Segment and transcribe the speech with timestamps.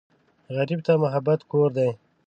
[0.55, 1.89] غریب ته محبت کور دی